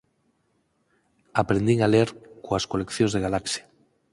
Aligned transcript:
'Aprendín 1.37 1.79
a 1.85 1.87
ler 1.95 2.09
coas 2.45 2.67
coleccións 2.71 3.11
de 3.13 3.23
Galaxia' 3.25 3.65